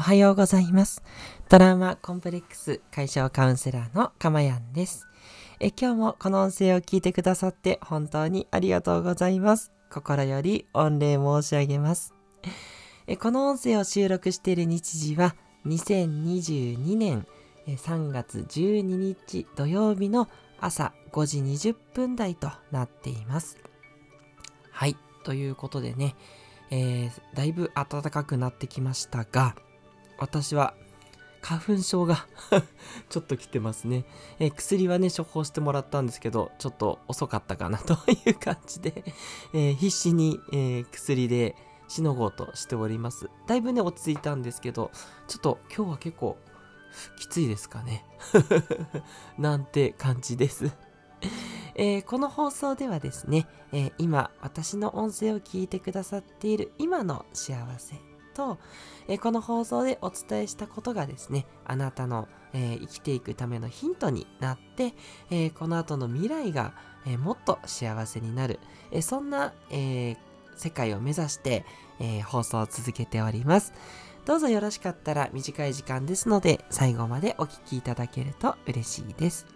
[0.00, 1.02] おはようございます。
[1.50, 5.06] トラウマコンプレックス解消カウンセラーのかまやんです。
[5.60, 9.72] え今日もこの音声を聞いてくださって本当にありがとうございます。
[9.90, 12.14] 心より御礼申し上げます。
[13.08, 15.36] えこの音声を収録している日時は
[15.66, 17.26] 2022年
[17.66, 20.30] 3月12日土曜日の
[20.60, 23.58] 朝5時20分台となっています。
[24.70, 24.96] はい。
[25.24, 26.16] ということでね、
[26.70, 29.54] えー、だいぶ暖かくなってきましたが、
[30.20, 30.74] 私は
[31.42, 32.26] 花粉症が
[33.08, 34.04] ちょっと来てますね、
[34.38, 37.94] えー、薬はね、処方してもらったんですけど、ちょっと遅かったかなと
[38.26, 39.04] いう感じで。
[39.54, 41.56] え、必死に、え、薬で
[41.88, 43.30] しのごうとしております。
[43.46, 44.90] だいぶね、落ち着いたんですけど、
[45.28, 46.36] ちょっと今日は結構
[47.18, 48.04] きついですかね。
[49.38, 50.70] なんて感じです。
[51.74, 58.09] えー、この放送ではですね、えー、今私の音声を聞いてくださっている今の幸せ
[58.40, 58.58] と、
[59.06, 64.94] え、この放送でお伝えしたことがですね、あなたの、え生きていくためのヒントになって、
[65.30, 66.72] えこの後の未来が、
[67.06, 68.58] えもっと幸せになる、
[68.90, 70.16] えそんな、え
[70.56, 71.66] 世界を目指して、
[71.98, 73.74] え放送を続けております。
[74.24, 79.46] どうぞよろしかったら短い時間ですので最後までお聴きいただけると嬉しいです。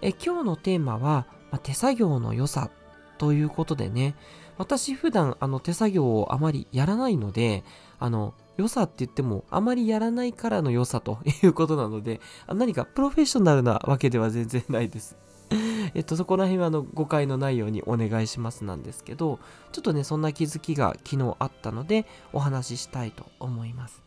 [0.00, 2.70] え今日のテーマは、ま手作業の良さ
[3.18, 4.14] ということでね、
[4.56, 7.64] 私普段あの手作業をあまりやらないので、
[7.98, 15.16] あの、良さって言ってもあまりやらないからの良さということなので、何かプロフェッショナルなわけでは全然ないです。
[15.94, 19.38] えっと、そこら辺はあの誤解のないようにお願いしますなんですけど、
[19.72, 24.02] ちょっとね、そんな気づきが昨日あったので、お話ししたいと思います。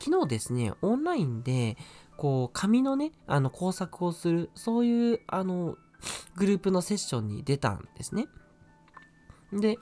[0.00, 1.76] 昨日ですね、オンラインで、
[2.16, 5.76] こう、紙のね、あの、工作をする、そういう、あの、
[6.36, 8.26] グループのセッションに出たんですね。
[9.52, 9.78] で、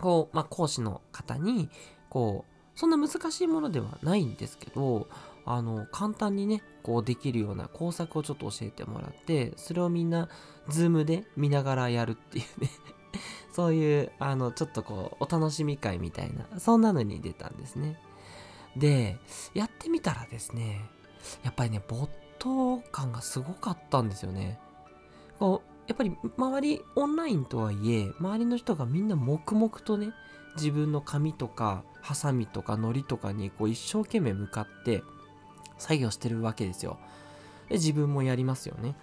[0.00, 1.70] こう、まあ、講師の方に、
[2.08, 5.08] こう、そんな難しいものではないんですけど、
[5.46, 10.28] あの、簡単にね、こうできるような工作をちょっと教えてもらって、それをみんな、
[10.68, 12.70] ズームで見ながらやるっていうね
[13.52, 18.00] そういう、あの、ちょっとこう、お楽しみ会みたいな、そんなのに出たんですね。
[18.76, 19.18] で、
[19.52, 20.90] やってみたらですね、
[21.42, 24.58] やっぱりね、没頭感がすごかったんですよね。
[25.38, 30.12] こう、やっぱり周りオンラインとはいえ、周りの人がみんな黙々とね、
[30.56, 35.02] 自分の紙とか、ハサミとか糊とかにこう一生懸命向かって
[35.78, 36.98] 作業してるわけですよ。
[37.68, 38.94] で、自分もやりますよね。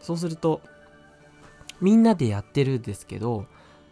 [0.00, 0.60] そうすると、
[1.80, 3.46] みんなでやってるんですけど、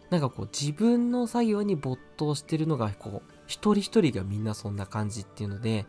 [0.09, 5.85] なんかこう自分の作業に没頭してるのがこう一人一人がみんなそんな感じっていうので、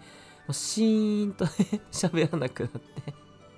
[0.50, 1.50] シーンとね、
[1.92, 3.14] 喋らなくなって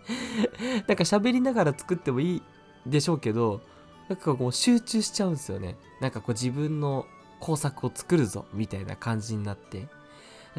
[0.86, 2.42] なんか喋りながら作ってもいい
[2.86, 3.60] でしょうけど、
[4.08, 5.76] なんかこう集中しちゃうんですよね。
[6.00, 7.06] なんかこう自分の
[7.40, 9.88] 工作を作るぞ、みたいな感じになって。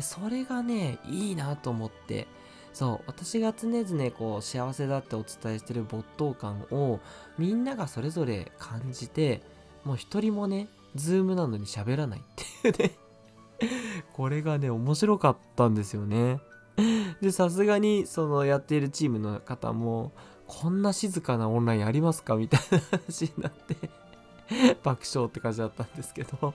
[0.01, 2.27] それがね、いいなと思って、
[2.73, 6.99] そう、私が常々こう幸せだってお伝えしてる没頭感を
[7.37, 9.41] みんながそれぞれ感じて、
[9.85, 12.23] もう一人もね、ズームなのに喋らないっ
[12.63, 12.97] ていうね
[14.13, 16.39] これがね、面白かったんですよね。
[17.21, 20.11] で、さすがに、そのやっているチームの方も、
[20.47, 22.35] こんな静かなオンラインありますか？
[22.35, 23.75] みたいな話になって
[24.83, 26.53] 爆笑って感じだったんですけど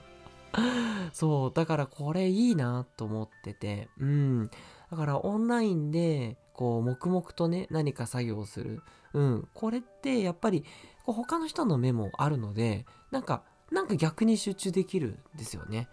[1.12, 4.50] そう、だからこれいいなと思ってて、うん。
[4.90, 8.82] だからオンラインで、こう、黙々とね、何か作業をする。
[9.12, 9.48] うん。
[9.54, 10.64] これってやっぱり、
[11.04, 13.42] こう他の人の目もあるので、なんか、
[13.72, 15.88] なんか逆に集中できるんですよね。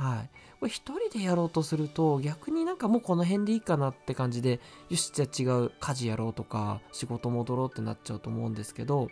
[0.00, 0.30] はい。
[0.60, 9.08] これ一人でやろうとすると逆になんかもうこの辺でいいかなって感じでよしじゃあ違う家事やろうとか仕事戻ろうってなっちゃうと思うんですけど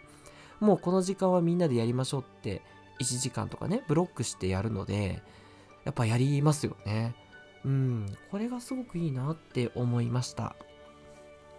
[0.61, 2.63] もうこの時間はみんなでやりましょうって
[3.01, 5.23] 1時間とかねブロックしてやるので
[5.85, 7.15] やっぱやりますよね。
[7.65, 10.55] うん、これがすごくいいなって思いました。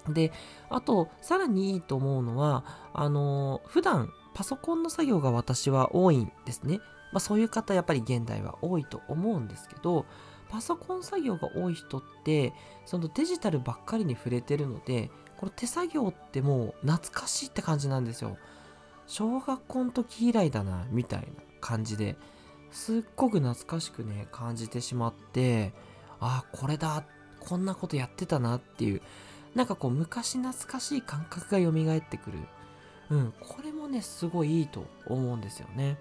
[0.08, 0.32] で、
[0.70, 2.64] あと、さらにいいと思うのは、
[2.94, 6.80] あのー、普段パソコンの作業が私は多いんですね。
[7.12, 10.06] まあ、そういう方やっぱり現代は多いと思うんですけど
[10.50, 12.54] パソコン作業が多い人って
[12.86, 18.38] そのデジタルばっかりに触れてるのでこの手作業ってもう懐かしいって感じなんですよ。
[19.08, 21.28] 小学校の時以来だなみたいな
[21.62, 22.16] 感じで
[22.72, 25.74] すっごく懐かしくね感じてしまって
[26.20, 27.04] ああこれだ
[27.40, 29.02] こんなことやってたなっていう
[29.56, 32.40] なんかこう昔懐かしい感覚が蘇ってくる。
[33.10, 35.98] うんこれもねすごいいいと思うんですよね。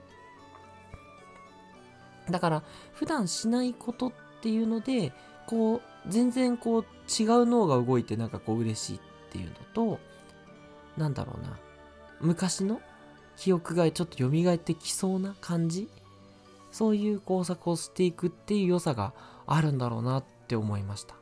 [2.30, 5.12] だから普段しないことっていうので
[5.46, 9.98] こう全然こう違う脳が動いてなんかこう嬉しいっていうのと
[10.96, 11.58] なんだろうな。
[12.20, 12.80] 昔の
[13.36, 15.88] 記憶がちょっと蘇ってきそうな感じ？
[16.72, 19.12] そういう工作をしていくっていう良さが
[19.46, 21.14] あるんだろうなって思いました。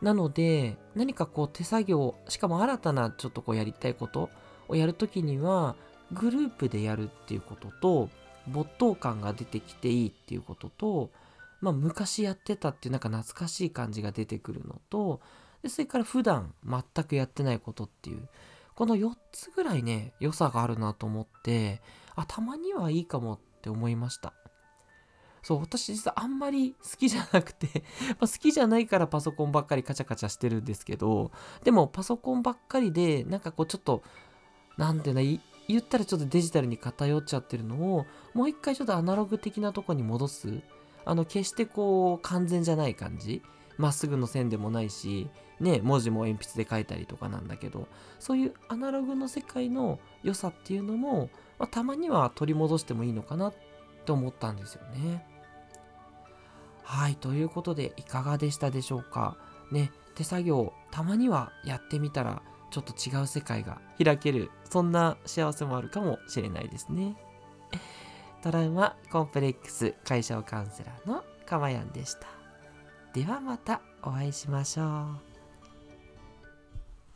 [0.00, 4.30] なので何かこう手作業しかも新たなちょっとこうやりたいこと
[4.68, 5.74] をやるときには
[6.12, 8.10] グループでやるっていうことと
[8.48, 11.10] 没頭感が出てきていいっていうことと
[11.60, 15.20] まあ昔やってたっていうなんか懐かしい感じが出てくるのと
[15.62, 18.28] でそれから普段全くやってないことっていう
[18.74, 21.80] この4つぐらいね良さがあるなと思って
[22.14, 24.32] あたまにはいいかもって思いました。
[25.42, 27.84] そう私実はあんまり好きじゃなくて
[28.18, 31.30] ま、好きじゃないからパソコンばっかりカチャカチャしてるんですけど
[31.62, 34.02] でもパソコンばっかりでなんかこうちょっと
[34.76, 35.20] 何ていうの
[35.68, 40.60] 言ったらちょっとデジタルに偏っちゃってるのをもう一回ちょっとアナログ的なとこに戻す。
[41.04, 43.42] あの決してこう完全じゃない感じ。
[43.78, 45.28] まっすぐの線でもないし
[45.60, 53.54] ね文字も鉛筆で書いたりとかなんだけどそういうアナログの世界の良さっていうのも、まあ、たまには取り戻してもいいのかなっ
[54.04, 55.26] て思ったんですよね。
[56.82, 59.36] はいということでいかがでしたでしょうか。
[59.70, 67.16] ね手作業たまにはやってみたらちょっと違う世界が開けるそんな幸せもあるかもしれないですね。
[68.42, 72.26] トラウマコンプレックス解消カウンセラーのかまやんでした。
[73.12, 75.25] ではまたお会いしましょう。